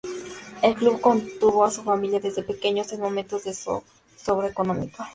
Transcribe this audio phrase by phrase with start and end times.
[0.63, 5.07] El club contuvo a su familia desde pequeño, en momentos de zozobra económica.